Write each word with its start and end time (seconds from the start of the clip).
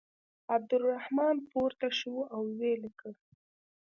عبدالرحمانه 0.55 1.41
پورته 1.51 1.87
شه 1.99 2.13
او 2.35 2.43
ولیکه. 2.59 3.09